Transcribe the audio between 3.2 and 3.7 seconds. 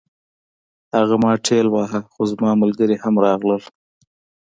راغلل